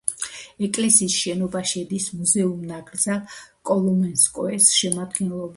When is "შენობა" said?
1.25-1.61